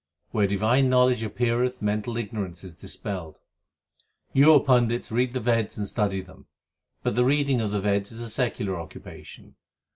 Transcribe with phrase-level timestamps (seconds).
[0.31, 3.35] 4 Where divine knowledge appeareth mental ignorance is dispelled.
[3.35, 3.41] 4
[4.33, 6.45] You, O Pandits, read the Veds and study them,
[7.03, 9.57] 4 But the reading of the Veds is a secular occupation.